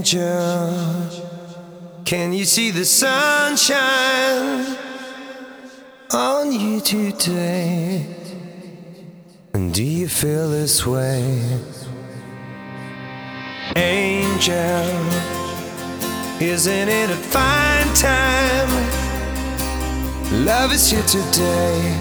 [0.00, 1.10] Angel,
[2.06, 4.78] can you see the sunshine
[6.10, 8.06] on you today?
[9.52, 11.60] And do you feel this way?
[13.76, 14.88] Angel,
[16.40, 18.70] isn't it a fine time?
[20.46, 21.94] Love is here today,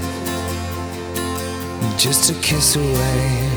[1.97, 3.49] just a kiss away.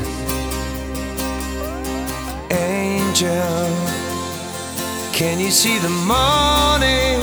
[2.51, 4.02] Angel,
[5.13, 7.21] can you see the morning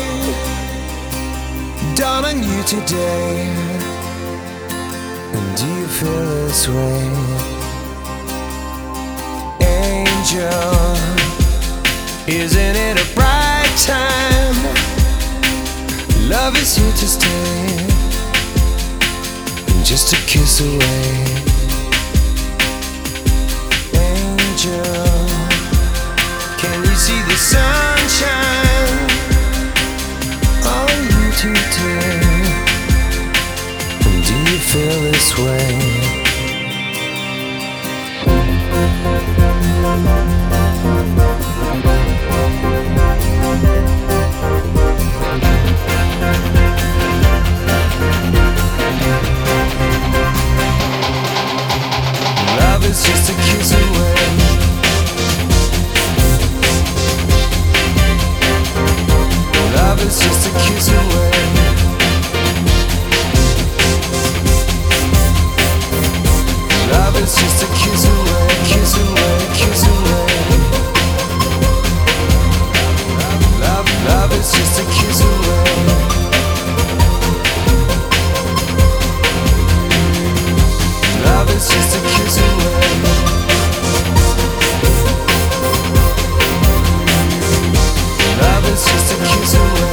[1.97, 3.49] dawn on you today?
[5.35, 7.03] And do you feel this way?
[9.61, 10.95] Angel,
[12.29, 14.57] isn't it a bright time?
[16.29, 17.87] Love is here to stay,
[19.67, 21.27] and just a kiss away.
[23.95, 25.10] Angel,
[27.51, 29.11] sunshine
[31.03, 31.31] you
[34.25, 35.71] do you feel this way?
[52.59, 54.50] Love is just a kiss away.
[60.03, 61.31] Is just a kiss away.
[66.91, 70.27] Love is just a kiss away, kiss away, kiss away.
[73.61, 75.61] Love, love is just a kiss away.
[81.25, 82.81] Love is just a kiss away.
[88.41, 89.90] Love is just a kiss away.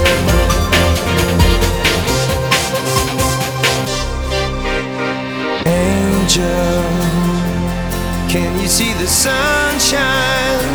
[8.78, 10.70] See the sunshine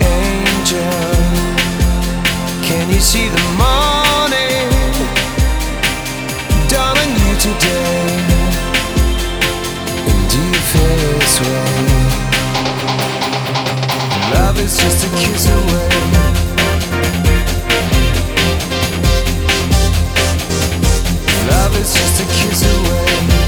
[0.00, 1.12] Angel,
[2.64, 4.70] can you see the morning
[6.72, 8.08] dawn on you today?
[10.10, 11.76] And do you feel this way?
[14.32, 16.49] Love is just a kiss away.
[21.80, 23.39] Is just a kiss away.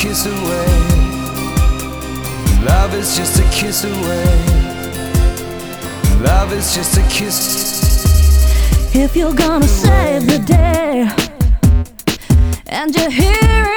[0.00, 0.66] Kiss away.
[2.64, 4.24] Love is just a kiss away.
[6.22, 8.94] Love is just a kiss.
[8.94, 11.06] If you're gonna save the day
[12.68, 13.69] and you're hearing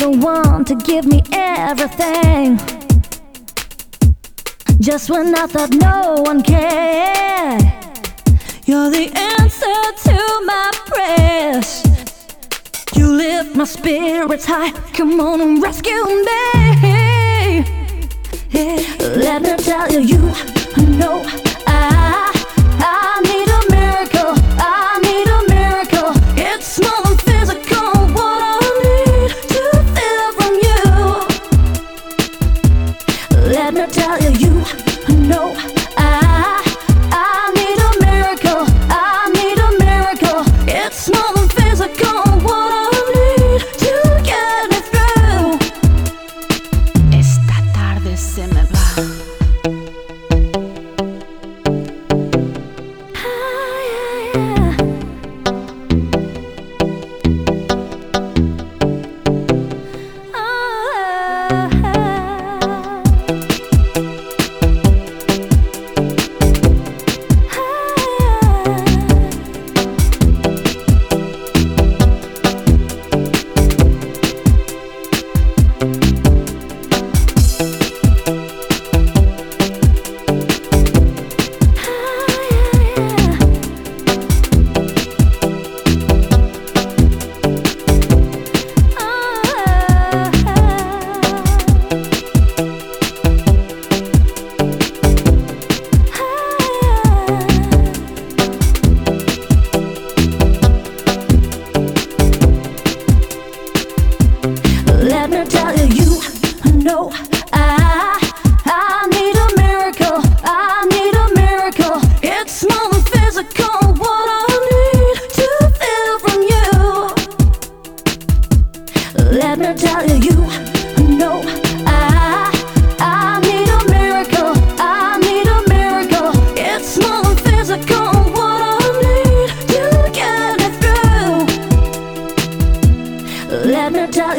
[0.00, 2.56] the one to give me everything.
[4.80, 7.60] Just when I thought no one cared,
[8.64, 10.16] you're the answer to
[10.46, 11.84] my prayers.
[12.96, 14.70] You lift my spirits high.
[14.94, 17.64] Come on and rescue me.
[18.52, 18.80] Yeah.
[19.16, 21.49] Let me tell you, you know.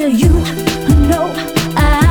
[0.01, 0.29] tell you,
[1.09, 1.31] know
[1.77, 2.10] I.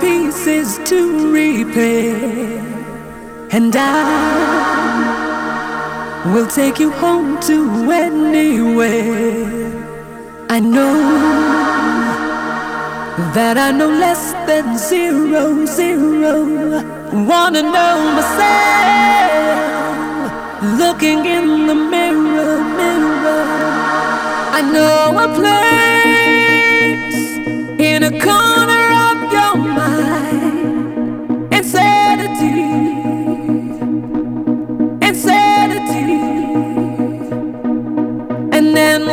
[0.00, 2.60] pieces to repair,
[3.50, 3.82] and I
[6.32, 9.72] will take you home to anywhere.
[10.48, 10.96] I know
[13.34, 16.34] that I know less than zero, zero.
[17.12, 19.50] Wanna know myself,
[20.78, 23.44] looking in the mirror, mirror.
[24.58, 25.95] I know I place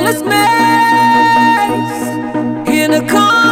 [0.06, 1.94] endless maze
[2.68, 3.43] in a corner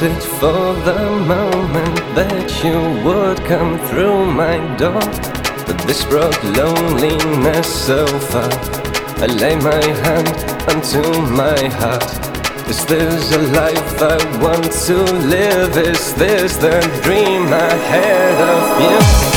[0.00, 5.00] waited for the moment that you would come through my door.
[5.66, 8.50] But this brought loneliness so far.
[9.18, 10.28] I lay my hand
[10.68, 12.04] onto my heart.
[12.68, 14.96] Is this a life I want to
[15.28, 15.76] live?
[15.76, 19.35] Is this the dream I had of you?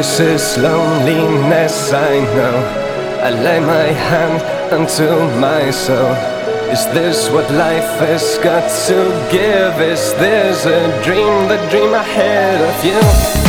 [0.00, 2.56] This is loneliness, I know.
[3.22, 4.40] I lay my hand
[4.72, 5.04] unto
[5.38, 6.14] my soul.
[6.72, 9.78] Is this what life has got to give?
[9.78, 13.39] Is this a dream, the dream ahead of you?